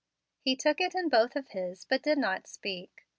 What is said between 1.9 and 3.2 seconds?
did not speak.